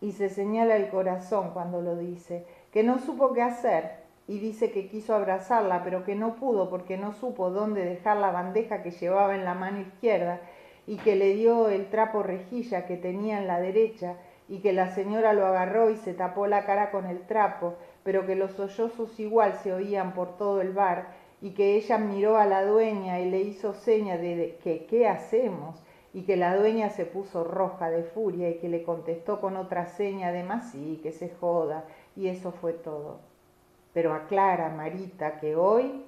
Y 0.00 0.10
se 0.10 0.28
señala 0.28 0.74
el 0.74 0.88
corazón 0.88 1.52
cuando 1.52 1.80
lo 1.80 1.96
dice, 1.96 2.44
que 2.72 2.82
no 2.82 2.98
supo 2.98 3.32
qué 3.32 3.42
hacer 3.42 3.92
y 4.26 4.40
dice 4.40 4.72
que 4.72 4.88
quiso 4.88 5.14
abrazarla, 5.14 5.84
pero 5.84 6.04
que 6.04 6.16
no 6.16 6.34
pudo 6.34 6.68
porque 6.68 6.98
no 6.98 7.12
supo 7.12 7.50
dónde 7.50 7.84
dejar 7.84 8.16
la 8.16 8.32
bandeja 8.32 8.82
que 8.82 8.90
llevaba 8.90 9.36
en 9.36 9.44
la 9.44 9.54
mano 9.54 9.80
izquierda 9.82 10.40
y 10.88 10.96
que 10.96 11.14
le 11.14 11.34
dio 11.34 11.68
el 11.68 11.88
trapo 11.90 12.24
rejilla 12.24 12.86
que 12.86 12.96
tenía 12.96 13.38
en 13.38 13.46
la 13.46 13.60
derecha 13.60 14.16
y 14.48 14.58
que 14.58 14.72
la 14.72 14.90
señora 14.90 15.32
lo 15.32 15.46
agarró 15.46 15.90
y 15.90 15.96
se 15.96 16.12
tapó 16.12 16.48
la 16.48 16.66
cara 16.66 16.90
con 16.90 17.06
el 17.06 17.20
trapo, 17.20 17.74
pero 18.04 18.26
que 18.26 18.36
los 18.36 18.52
sollozos 18.52 19.18
igual 19.18 19.54
se 19.62 19.72
oían 19.72 20.14
por 20.14 20.36
todo 20.36 20.60
el 20.60 20.72
bar 20.72 21.08
y 21.40 21.50
que 21.50 21.74
ella 21.74 21.98
miró 21.98 22.36
a 22.36 22.46
la 22.46 22.64
dueña 22.64 23.18
y 23.20 23.30
le 23.30 23.40
hizo 23.40 23.74
seña 23.74 24.16
de 24.16 24.58
que 24.62 24.86
qué 24.86 25.08
hacemos 25.08 25.82
y 26.12 26.22
que 26.22 26.36
la 26.36 26.56
dueña 26.56 26.90
se 26.90 27.06
puso 27.06 27.42
roja 27.42 27.90
de 27.90 28.04
furia 28.04 28.48
y 28.48 28.58
que 28.58 28.68
le 28.68 28.84
contestó 28.84 29.40
con 29.40 29.56
otra 29.56 29.86
seña 29.86 30.30
de 30.30 30.44
más 30.44 30.70
sí, 30.70 31.00
que 31.02 31.10
se 31.10 31.30
joda 31.30 31.84
y 32.14 32.28
eso 32.28 32.52
fue 32.52 32.72
todo. 32.72 33.18
Pero 33.92 34.14
aclara 34.14 34.68
Marita 34.68 35.40
que 35.40 35.56
hoy, 35.56 36.04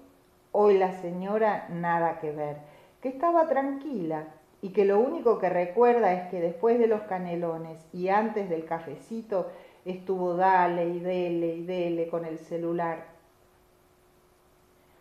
hoy 0.52 0.78
la 0.78 0.92
señora 0.92 1.66
nada 1.70 2.20
que 2.20 2.30
ver, 2.30 2.58
que 3.00 3.08
estaba 3.08 3.48
tranquila 3.48 4.28
y 4.62 4.70
que 4.70 4.84
lo 4.84 4.98
único 5.00 5.38
que 5.38 5.48
recuerda 5.48 6.12
es 6.12 6.30
que 6.30 6.40
después 6.40 6.78
de 6.78 6.86
los 6.86 7.02
canelones 7.02 7.84
y 7.92 8.08
antes 8.08 8.48
del 8.48 8.64
cafecito 8.64 9.48
estuvo 9.86 10.34
dale 10.34 10.88
y 10.88 11.00
dele 11.00 11.54
y 11.54 11.64
dele 11.64 12.08
con 12.08 12.24
el 12.24 12.38
celular. 12.38 13.04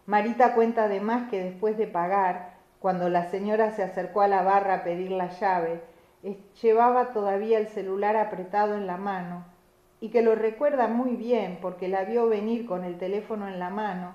Marita 0.05 0.53
cuenta 0.53 0.83
además 0.83 1.29
que 1.29 1.43
después 1.43 1.77
de 1.77 1.87
pagar, 1.87 2.53
cuando 2.79 3.09
la 3.09 3.29
señora 3.31 3.71
se 3.71 3.81
acercó 3.81 4.21
a 4.21 4.27
la 4.27 4.43
barra 4.43 4.75
a 4.75 4.83
pedir 4.83 5.11
la 5.11 5.29
llave, 5.29 5.81
llevaba 6.61 7.13
todavía 7.13 7.57
el 7.57 7.67
celular 7.67 8.15
apretado 8.15 8.75
en 8.75 8.85
la 8.85 8.97
mano 8.97 9.45
y 9.99 10.09
que 10.09 10.21
lo 10.21 10.35
recuerda 10.35 10.87
muy 10.87 11.15
bien 11.15 11.59
porque 11.61 11.87
la 11.87 12.03
vio 12.03 12.27
venir 12.27 12.65
con 12.65 12.83
el 12.83 12.97
teléfono 12.97 13.47
en 13.47 13.59
la 13.59 13.69
mano 13.69 14.13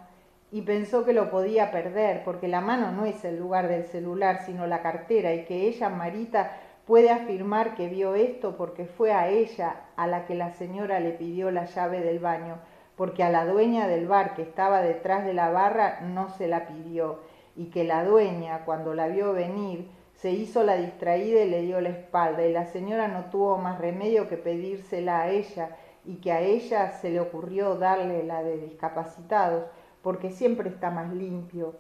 y 0.52 0.62
pensó 0.62 1.04
que 1.04 1.12
lo 1.12 1.30
podía 1.30 1.70
perder 1.70 2.22
porque 2.24 2.48
la 2.48 2.60
mano 2.60 2.92
no 2.92 3.06
es 3.06 3.24
el 3.24 3.38
lugar 3.38 3.68
del 3.68 3.84
celular 3.84 4.42
sino 4.44 4.66
la 4.66 4.82
cartera 4.82 5.32
y 5.34 5.44
que 5.44 5.68
ella, 5.68 5.88
Marita, 5.88 6.52
puede 6.90 7.10
afirmar 7.10 7.76
que 7.76 7.86
vio 7.86 8.16
esto 8.16 8.56
porque 8.56 8.84
fue 8.84 9.12
a 9.12 9.28
ella 9.28 9.82
a 9.94 10.08
la 10.08 10.26
que 10.26 10.34
la 10.34 10.50
señora 10.54 10.98
le 10.98 11.12
pidió 11.12 11.52
la 11.52 11.66
llave 11.66 12.00
del 12.00 12.18
baño, 12.18 12.56
porque 12.96 13.22
a 13.22 13.30
la 13.30 13.46
dueña 13.46 13.86
del 13.86 14.08
bar 14.08 14.34
que 14.34 14.42
estaba 14.42 14.82
detrás 14.82 15.24
de 15.24 15.32
la 15.32 15.50
barra 15.50 16.00
no 16.00 16.30
se 16.30 16.48
la 16.48 16.66
pidió 16.66 17.20
y 17.54 17.66
que 17.66 17.84
la 17.84 18.04
dueña, 18.04 18.64
cuando 18.64 18.92
la 18.92 19.06
vio 19.06 19.32
venir, 19.32 19.88
se 20.16 20.32
hizo 20.32 20.64
la 20.64 20.74
distraída 20.74 21.44
y 21.44 21.48
le 21.48 21.62
dio 21.62 21.80
la 21.80 21.90
espalda, 21.90 22.44
y 22.44 22.52
la 22.52 22.66
señora 22.66 23.06
no 23.06 23.26
tuvo 23.26 23.56
más 23.56 23.78
remedio 23.78 24.28
que 24.28 24.36
pedírsela 24.36 25.20
a 25.20 25.30
ella, 25.30 25.76
y 26.04 26.16
que 26.16 26.32
a 26.32 26.40
ella 26.40 26.90
se 26.90 27.10
le 27.10 27.20
ocurrió 27.20 27.76
darle 27.76 28.24
la 28.24 28.42
de 28.42 28.58
discapacitados, 28.58 29.66
porque 30.02 30.32
siempre 30.32 30.68
está 30.68 30.90
más 30.90 31.12
limpio, 31.12 31.76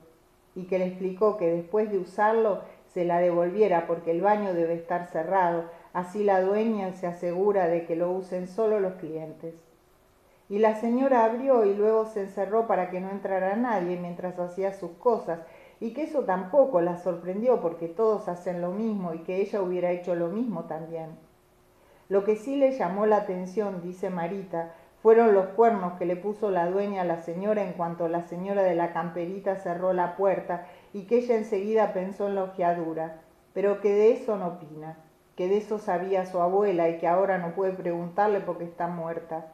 y 0.54 0.66
que 0.66 0.78
le 0.78 0.86
explicó 0.86 1.36
que 1.36 1.50
después 1.50 1.90
de 1.90 1.98
usarlo 1.98 2.60
se 2.92 3.04
la 3.04 3.18
devolviera 3.18 3.86
porque 3.86 4.10
el 4.10 4.20
baño 4.20 4.52
debe 4.52 4.74
estar 4.74 5.06
cerrado, 5.06 5.64
así 5.92 6.24
la 6.24 6.40
dueña 6.40 6.92
se 6.92 7.06
asegura 7.06 7.68
de 7.68 7.86
que 7.86 7.96
lo 7.96 8.10
usen 8.10 8.48
solo 8.48 8.80
los 8.80 8.94
clientes. 8.94 9.54
Y 10.48 10.58
la 10.58 10.74
señora 10.74 11.24
abrió 11.24 11.64
y 11.64 11.74
luego 11.74 12.06
se 12.06 12.22
encerró 12.22 12.66
para 12.66 12.90
que 12.90 13.00
no 13.00 13.10
entrara 13.10 13.54
nadie 13.54 13.96
mientras 13.96 14.38
hacía 14.38 14.72
sus 14.72 14.90
cosas, 14.92 15.40
y 15.78 15.92
que 15.92 16.02
eso 16.02 16.24
tampoco 16.24 16.80
la 16.80 16.98
sorprendió 16.98 17.60
porque 17.60 17.88
todos 17.88 18.28
hacen 18.28 18.60
lo 18.60 18.72
mismo 18.72 19.14
y 19.14 19.20
que 19.20 19.36
ella 19.36 19.62
hubiera 19.62 19.92
hecho 19.92 20.14
lo 20.14 20.28
mismo 20.28 20.64
también. 20.64 21.10
Lo 22.08 22.24
que 22.24 22.34
sí 22.34 22.56
le 22.56 22.72
llamó 22.72 23.06
la 23.06 23.18
atención, 23.18 23.80
dice 23.82 24.10
Marita, 24.10 24.74
fueron 25.00 25.32
los 25.32 25.46
cuernos 25.50 25.94
que 25.94 26.04
le 26.04 26.16
puso 26.16 26.50
la 26.50 26.68
dueña 26.68 27.02
a 27.02 27.06
la 27.06 27.22
señora 27.22 27.62
en 27.62 27.72
cuanto 27.72 28.08
la 28.08 28.22
señora 28.22 28.62
de 28.62 28.74
la 28.74 28.92
camperita 28.92 29.56
cerró 29.56 29.94
la 29.94 30.16
puerta 30.16 30.66
y 30.92 31.02
que 31.02 31.18
ella 31.18 31.36
enseguida 31.36 31.92
pensó 31.92 32.28
en 32.28 32.34
la 32.34 32.44
ojeadura, 32.44 33.20
pero 33.52 33.80
que 33.80 33.92
de 33.92 34.12
eso 34.12 34.36
no 34.36 34.48
opina, 34.48 34.96
que 35.36 35.48
de 35.48 35.58
eso 35.58 35.78
sabía 35.78 36.26
su 36.26 36.40
abuela 36.40 36.88
y 36.88 36.98
que 36.98 37.06
ahora 37.06 37.38
no 37.38 37.54
puede 37.54 37.72
preguntarle 37.72 38.40
porque 38.40 38.64
está 38.64 38.88
muerta. 38.88 39.52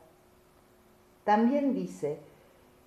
También 1.25 1.75
dice 1.75 2.19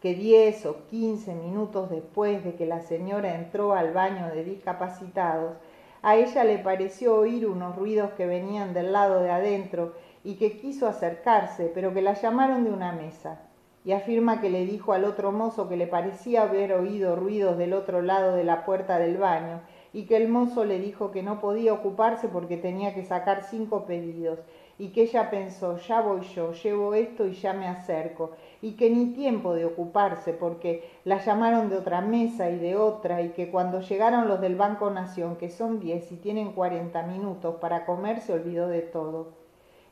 que 0.01 0.15
diez 0.15 0.65
o 0.65 0.85
quince 0.87 1.35
minutos 1.35 1.89
después 1.89 2.43
de 2.43 2.55
que 2.55 2.65
la 2.65 2.81
señora 2.81 3.35
entró 3.35 3.73
al 3.73 3.93
baño 3.93 4.27
de 4.27 4.43
discapacitados, 4.43 5.57
a 6.01 6.15
ella 6.15 6.45
le 6.45 6.57
pareció 6.59 7.15
oír 7.15 7.45
unos 7.45 7.75
ruidos 7.75 8.11
que 8.11 8.25
venían 8.25 8.73
del 8.73 8.93
lado 8.93 9.21
de 9.21 9.31
adentro 9.31 9.93
y 10.23 10.35
que 10.35 10.57
quiso 10.57 10.87
acercarse, 10.87 11.69
pero 11.73 11.93
que 11.93 12.01
la 12.01 12.13
llamaron 12.13 12.63
de 12.63 12.71
una 12.71 12.93
mesa. 12.93 13.48
Y 13.85 13.93
afirma 13.93 14.41
que 14.41 14.49
le 14.49 14.65
dijo 14.65 14.93
al 14.93 15.05
otro 15.05 15.31
mozo 15.31 15.69
que 15.69 15.77
le 15.77 15.87
parecía 15.87 16.43
haber 16.43 16.73
oído 16.73 17.15
ruidos 17.15 17.57
del 17.57 17.73
otro 17.73 18.01
lado 18.01 18.35
de 18.35 18.43
la 18.43 18.65
puerta 18.65 18.99
del 18.99 19.17
baño 19.17 19.61
y 19.93 20.03
que 20.03 20.17
el 20.17 20.27
mozo 20.27 20.65
le 20.65 20.79
dijo 20.79 21.11
que 21.11 21.23
no 21.23 21.39
podía 21.39 21.73
ocuparse 21.73 22.27
porque 22.27 22.57
tenía 22.57 22.93
que 22.93 23.03
sacar 23.03 23.43
cinco 23.43 23.85
pedidos 23.85 24.39
y 24.77 24.89
que 24.89 25.01
ella 25.03 25.29
pensó, 25.29 25.77
ya 25.77 26.01
voy 26.01 26.21
yo, 26.21 26.53
llevo 26.53 26.93
esto 26.93 27.27
y 27.27 27.33
ya 27.33 27.51
me 27.51 27.67
acerco, 27.67 28.31
y 28.61 28.71
que 28.77 28.89
ni 28.89 29.07
tiempo 29.07 29.53
de 29.53 29.65
ocuparse 29.65 30.31
porque 30.31 30.89
la 31.03 31.17
llamaron 31.17 31.69
de 31.69 31.75
otra 31.75 31.99
mesa 31.99 32.49
y 32.49 32.57
de 32.57 32.77
otra, 32.77 33.21
y 33.21 33.31
que 33.31 33.51
cuando 33.51 33.81
llegaron 33.81 34.29
los 34.29 34.39
del 34.39 34.55
Banco 34.55 34.89
Nación, 34.89 35.35
que 35.35 35.49
son 35.49 35.81
diez 35.81 36.09
y 36.13 36.15
tienen 36.15 36.53
cuarenta 36.53 37.03
minutos 37.03 37.55
para 37.55 37.85
comer, 37.85 38.21
se 38.21 38.31
olvidó 38.31 38.69
de 38.69 38.81
todo. 38.81 39.38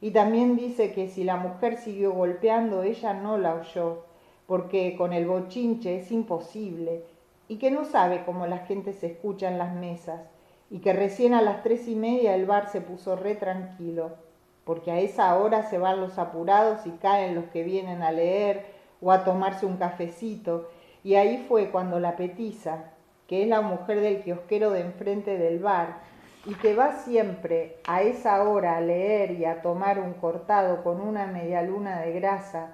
Y 0.01 0.11
también 0.11 0.55
dice 0.55 0.93
que 0.93 1.07
si 1.07 1.23
la 1.23 1.37
mujer 1.37 1.77
siguió 1.77 2.13
golpeando, 2.13 2.83
ella 2.83 3.13
no 3.13 3.37
la 3.37 3.55
oyó, 3.55 4.03
porque 4.45 4.95
con 4.95 5.13
el 5.13 5.25
bochinche 5.25 5.97
es 5.97 6.11
imposible, 6.11 7.03
y 7.47 7.57
que 7.57 7.71
no 7.71 7.85
sabe 7.85 8.23
cómo 8.25 8.45
la 8.45 8.59
gente 8.59 8.93
se 8.93 9.07
escucha 9.07 9.49
en 9.49 9.57
las 9.57 9.73
mesas, 9.73 10.21
y 10.69 10.79
que 10.79 10.93
recién 10.93 11.33
a 11.33 11.41
las 11.41 11.63
tres 11.63 11.87
y 11.87 11.95
media 11.95 12.35
el 12.35 12.45
bar 12.45 12.69
se 12.69 12.81
puso 12.81 13.15
re 13.15 13.35
tranquilo 13.35 14.27
porque 14.67 14.91
a 14.91 14.99
esa 14.99 15.37
hora 15.37 15.63
se 15.63 15.77
van 15.77 16.01
los 16.01 16.19
apurados 16.19 16.85
y 16.85 16.91
caen 16.91 17.35
los 17.35 17.45
que 17.45 17.63
vienen 17.63 18.03
a 18.03 18.11
leer 18.11 18.65
o 19.01 19.13
a 19.13 19.23
tomarse 19.23 19.65
un 19.65 19.77
cafecito. 19.77 20.69
Y 21.05 21.15
ahí 21.15 21.45
fue 21.47 21.71
cuando 21.71 22.01
la 22.01 22.17
petiza, 22.17 22.91
que 23.27 23.43
es 23.43 23.47
la 23.47 23.61
mujer 23.61 24.01
del 24.01 24.21
kiosquero 24.23 24.71
de 24.71 24.81
enfrente 24.81 25.37
del 25.37 25.59
bar, 25.59 26.01
y 26.47 26.55
que 26.55 26.73
va 26.73 26.93
siempre 26.93 27.75
a 27.85 28.03
esa 28.03 28.41
hora 28.43 28.77
a 28.77 28.81
leer 28.81 29.31
y 29.31 29.43
a 29.43 29.61
tomar 29.61 29.99
un 29.99 30.13
cortado 30.13 30.81
con 30.81 31.01
una 31.01 31.27
media 31.27 31.61
luna 31.61 31.99
de 31.99 32.13
grasa, 32.13 32.73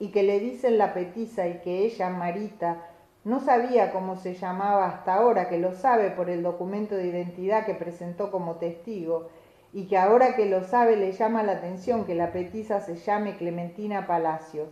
y 0.00 0.08
que 0.08 0.24
le 0.24 0.40
dicen 0.40 0.76
la 0.76 0.92
petiza 0.92 1.46
y 1.46 1.60
que 1.60 1.84
ella, 1.84 2.10
Marita, 2.10 2.82
no 3.22 3.38
sabía 3.38 3.92
cómo 3.92 4.16
se 4.16 4.34
llamaba 4.34 4.86
hasta 4.86 5.14
ahora, 5.14 5.48
que 5.48 5.58
lo 5.58 5.72
sabe 5.72 6.10
por 6.10 6.30
el 6.30 6.42
documento 6.42 6.96
de 6.96 7.06
identidad 7.06 7.64
que 7.64 7.74
presentó 7.74 8.32
como 8.32 8.56
testigo, 8.56 9.28
y 9.72 9.86
que 9.86 9.98
ahora 9.98 10.34
que 10.34 10.46
lo 10.46 10.64
sabe 10.64 10.96
le 10.96 11.12
llama 11.12 11.44
la 11.44 11.52
atención 11.52 12.04
que 12.04 12.16
la 12.16 12.32
petiza 12.32 12.80
se 12.80 12.96
llame 12.96 13.36
Clementina 13.36 14.08
Palacios. 14.08 14.68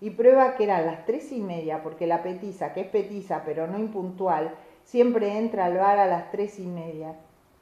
Y 0.00 0.10
prueba 0.10 0.56
que 0.56 0.64
eran 0.64 0.84
las 0.84 1.06
tres 1.06 1.30
y 1.30 1.40
media, 1.40 1.84
porque 1.84 2.08
la 2.08 2.24
petiza, 2.24 2.72
que 2.72 2.80
es 2.80 2.88
petiza 2.88 3.42
pero 3.46 3.68
no 3.68 3.78
impuntual, 3.78 4.52
siempre 4.82 5.38
entra 5.38 5.66
al 5.66 5.76
bar 5.78 6.00
a 6.00 6.06
las 6.06 6.32
tres 6.32 6.58
y 6.58 6.66
media. 6.66 7.14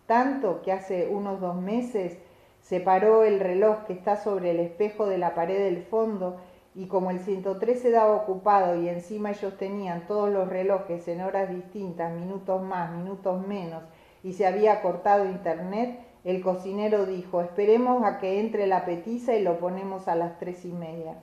Tanto 0.06 0.62
que 0.62 0.72
hace 0.72 1.08
unos 1.08 1.40
dos 1.40 1.56
meses 1.56 2.16
se 2.60 2.80
paró 2.80 3.24
el 3.24 3.40
reloj 3.40 3.84
que 3.86 3.92
está 3.92 4.16
sobre 4.16 4.52
el 4.52 4.60
espejo 4.60 5.06
de 5.06 5.18
la 5.18 5.34
pared 5.34 5.58
del 5.58 5.82
fondo 5.82 6.36
y 6.74 6.86
como 6.86 7.10
el 7.10 7.20
113 7.20 7.90
daba 7.90 8.14
ocupado 8.14 8.80
y 8.80 8.88
encima 8.88 9.30
ellos 9.30 9.56
tenían 9.56 10.06
todos 10.06 10.30
los 10.30 10.48
relojes 10.48 11.08
en 11.08 11.22
horas 11.22 11.48
distintas, 11.48 12.12
minutos 12.12 12.62
más, 12.62 12.92
minutos 12.92 13.44
menos, 13.46 13.82
y 14.22 14.34
se 14.34 14.46
había 14.46 14.82
cortado 14.82 15.24
internet, 15.24 15.98
el 16.22 16.42
cocinero 16.42 17.06
dijo, 17.06 17.40
esperemos 17.40 18.04
a 18.04 18.18
que 18.18 18.40
entre 18.40 18.66
la 18.66 18.84
petiza 18.84 19.34
y 19.36 19.42
lo 19.42 19.58
ponemos 19.58 20.06
a 20.06 20.16
las 20.16 20.38
tres 20.38 20.64
y 20.64 20.72
media. 20.72 21.14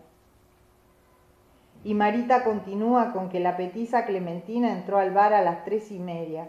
Y 1.83 1.93
Marita 1.93 2.43
continúa 2.43 3.11
con 3.11 3.29
que 3.29 3.39
la 3.39 3.57
petiza 3.57 4.05
Clementina 4.05 4.71
entró 4.71 4.97
al 4.97 5.11
bar 5.11 5.33
a 5.33 5.41
las 5.41 5.65
tres 5.65 5.91
y 5.91 5.99
media 5.99 6.47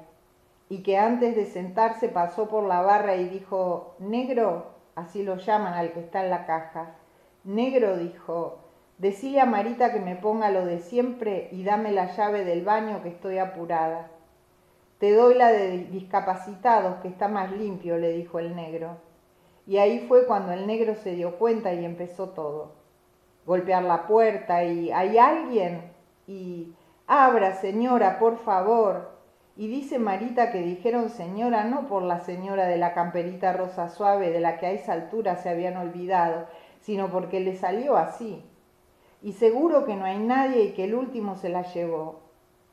y 0.74 0.82
que 0.82 0.98
antes 0.98 1.36
de 1.36 1.46
sentarse 1.46 2.08
pasó 2.08 2.48
por 2.48 2.64
la 2.64 2.80
barra 2.80 3.14
y 3.14 3.28
dijo, 3.28 3.94
negro, 4.00 4.72
así 4.96 5.22
lo 5.22 5.36
llaman 5.36 5.74
al 5.74 5.92
que 5.92 6.00
está 6.00 6.24
en 6.24 6.30
la 6.30 6.46
caja. 6.46 6.96
Negro 7.44 7.96
dijo, 7.96 8.58
decile 8.98 9.40
a 9.40 9.46
Marita 9.46 9.92
que 9.92 10.00
me 10.00 10.16
ponga 10.16 10.50
lo 10.50 10.66
de 10.66 10.80
siempre 10.80 11.48
y 11.52 11.62
dame 11.62 11.92
la 11.92 12.06
llave 12.16 12.44
del 12.44 12.64
baño 12.64 13.04
que 13.04 13.10
estoy 13.10 13.38
apurada. 13.38 14.10
Te 14.98 15.14
doy 15.14 15.34
la 15.34 15.52
de 15.52 15.78
discapacitados, 15.84 16.96
que 17.02 17.08
está 17.08 17.28
más 17.28 17.52
limpio, 17.52 17.96
le 17.96 18.10
dijo 18.10 18.40
el 18.40 18.56
negro. 18.56 18.96
Y 19.68 19.76
ahí 19.76 20.06
fue 20.08 20.26
cuando 20.26 20.50
el 20.50 20.66
negro 20.66 20.96
se 20.96 21.14
dio 21.14 21.38
cuenta 21.38 21.72
y 21.72 21.84
empezó 21.84 22.30
todo. 22.30 22.72
Golpear 23.46 23.84
la 23.84 24.08
puerta 24.08 24.64
y 24.64 24.90
¿hay 24.90 25.18
alguien? 25.18 25.92
Y 26.26 26.74
abra, 27.06 27.54
señora, 27.60 28.18
por 28.18 28.38
favor. 28.38 29.13
Y 29.56 29.68
dice 29.68 30.00
Marita 30.00 30.50
que 30.50 30.62
dijeron 30.62 31.10
señora 31.10 31.64
no 31.64 31.86
por 31.86 32.02
la 32.02 32.20
señora 32.20 32.66
de 32.66 32.76
la 32.76 32.92
camperita 32.92 33.52
rosa 33.52 33.88
suave 33.88 34.30
de 34.30 34.40
la 34.40 34.58
que 34.58 34.66
a 34.66 34.72
esa 34.72 34.92
altura 34.92 35.36
se 35.36 35.48
habían 35.48 35.76
olvidado, 35.76 36.46
sino 36.80 37.08
porque 37.10 37.38
le 37.38 37.56
salió 37.56 37.96
así. 37.96 38.42
Y 39.22 39.32
seguro 39.32 39.86
que 39.86 39.94
no 39.94 40.04
hay 40.04 40.18
nadie 40.18 40.64
y 40.64 40.72
que 40.72 40.84
el 40.84 40.94
último 40.94 41.36
se 41.36 41.48
la 41.48 41.62
llevó. 41.62 42.20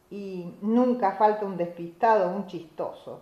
Y 0.09 0.55
nunca 0.61 1.13
falta 1.13 1.45
un 1.45 1.55
despistado, 1.55 2.35
un 2.35 2.47
chistoso. 2.47 3.21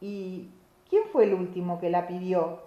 ¿Y 0.00 0.48
quién 0.88 1.02
fue 1.12 1.24
el 1.24 1.34
último 1.34 1.80
que 1.80 1.90
la 1.90 2.06
pidió? 2.06 2.60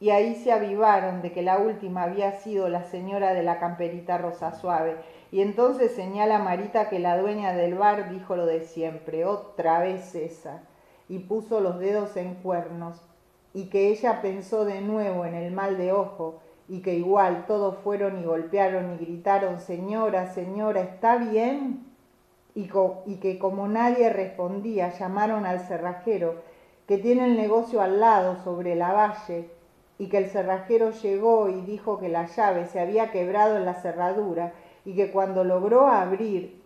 Y 0.00 0.10
ahí 0.10 0.36
se 0.36 0.52
avivaron 0.52 1.22
de 1.22 1.32
que 1.32 1.42
la 1.42 1.58
última 1.58 2.04
había 2.04 2.32
sido 2.32 2.68
la 2.68 2.84
señora 2.84 3.34
de 3.34 3.42
la 3.42 3.58
camperita 3.58 4.16
rosa 4.18 4.52
suave 4.52 4.96
y 5.30 5.42
entonces 5.42 5.92
señala 5.92 6.38
Marita 6.38 6.88
que 6.88 6.98
la 6.98 7.18
dueña 7.18 7.52
del 7.52 7.74
bar 7.74 8.10
dijo 8.10 8.34
lo 8.34 8.46
de 8.46 8.62
siempre, 8.62 9.26
otra 9.26 9.80
vez 9.80 10.14
esa, 10.14 10.62
y 11.08 11.18
puso 11.18 11.60
los 11.60 11.78
dedos 11.78 12.16
en 12.16 12.34
cuernos, 12.36 13.02
y 13.52 13.66
que 13.66 13.88
ella 13.88 14.22
pensó 14.22 14.64
de 14.64 14.80
nuevo 14.80 15.26
en 15.26 15.34
el 15.34 15.52
mal 15.52 15.76
de 15.76 15.92
ojo, 15.92 16.40
y 16.66 16.80
que 16.80 16.94
igual 16.94 17.44
todos 17.46 17.76
fueron 17.78 18.20
y 18.20 18.24
golpearon 18.24 18.94
y 18.94 19.04
gritaron, 19.04 19.60
señora, 19.60 20.32
señora, 20.32 20.80
¿está 20.80 21.16
bien? 21.16 21.86
Y, 22.54 22.70
y 23.06 23.16
que 23.16 23.38
como 23.38 23.68
nadie 23.68 24.10
respondía, 24.10 24.90
llamaron 24.98 25.44
al 25.44 25.60
cerrajero, 25.60 26.36
que 26.86 26.96
tiene 26.96 27.26
el 27.26 27.36
negocio 27.36 27.82
al 27.82 28.00
lado, 28.00 28.36
sobre 28.44 28.74
la 28.74 28.92
valle, 28.92 29.50
y 29.98 30.08
que 30.08 30.18
el 30.18 30.30
cerrajero 30.30 30.90
llegó 30.90 31.48
y 31.48 31.60
dijo 31.62 31.98
que 31.98 32.08
la 32.08 32.26
llave 32.26 32.66
se 32.66 32.80
había 32.80 33.10
quebrado 33.10 33.56
en 33.56 33.64
la 33.64 33.74
cerradura, 33.74 34.52
y 34.84 34.94
que 34.94 35.10
cuando 35.10 35.44
logró 35.44 35.88
abrir 35.88 36.62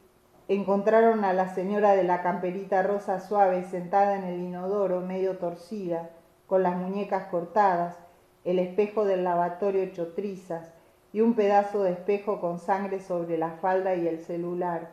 encontraron 0.48 1.24
a 1.24 1.32
la 1.32 1.48
señora 1.48 1.96
de 1.96 2.04
la 2.04 2.22
camperita 2.22 2.82
rosa 2.82 3.20
suave 3.20 3.64
sentada 3.64 4.16
en 4.16 4.24
el 4.24 4.40
inodoro 4.40 5.00
medio 5.00 5.38
torcida, 5.38 6.10
con 6.46 6.62
las 6.62 6.76
muñecas 6.76 7.28
cortadas, 7.28 7.96
el 8.44 8.58
espejo 8.58 9.04
del 9.04 9.24
lavatorio 9.24 9.82
hecho 9.82 10.12
trizas 10.12 10.72
y 11.12 11.20
un 11.20 11.34
pedazo 11.34 11.82
de 11.82 11.92
espejo 11.92 12.40
con 12.40 12.58
sangre 12.58 13.00
sobre 13.00 13.38
la 13.38 13.52
falda 13.52 13.94
y 13.94 14.06
el 14.06 14.20
celular. 14.20 14.90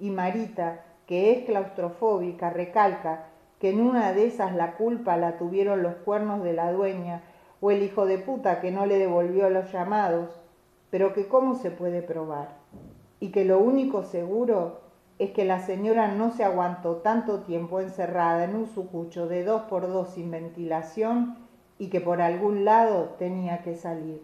Y 0.00 0.10
Marita, 0.10 0.84
que 1.06 1.32
es 1.32 1.44
claustrofóbica, 1.44 2.50
recalca 2.50 3.26
que 3.60 3.70
en 3.70 3.80
una 3.80 4.12
de 4.12 4.26
esas 4.26 4.54
la 4.54 4.74
culpa 4.74 5.16
la 5.16 5.36
tuvieron 5.36 5.82
los 5.82 5.94
cuernos 5.96 6.42
de 6.42 6.52
la 6.52 6.72
dueña 6.72 7.22
o 7.62 7.70
el 7.70 7.82
hijo 7.82 8.04
de 8.04 8.18
puta 8.18 8.60
que 8.60 8.70
no 8.70 8.84
le 8.84 8.98
devolvió 8.98 9.48
los 9.48 9.72
llamados 9.72 10.42
pero 10.92 11.14
que 11.14 11.26
cómo 11.26 11.54
se 11.54 11.70
puede 11.70 12.02
probar. 12.02 12.58
Y 13.18 13.30
que 13.30 13.46
lo 13.46 13.58
único 13.58 14.02
seguro 14.02 14.82
es 15.18 15.30
que 15.30 15.46
la 15.46 15.60
señora 15.60 16.08
no 16.08 16.32
se 16.32 16.44
aguantó 16.44 16.96
tanto 16.96 17.40
tiempo 17.44 17.80
encerrada 17.80 18.44
en 18.44 18.54
un 18.54 18.66
sucucho 18.66 19.26
de 19.26 19.42
dos 19.42 19.62
por 19.62 19.88
dos 19.88 20.10
sin 20.10 20.30
ventilación 20.30 21.38
y 21.78 21.88
que 21.88 22.02
por 22.02 22.20
algún 22.20 22.66
lado 22.66 23.14
tenía 23.18 23.62
que 23.62 23.74
salir. 23.74 24.20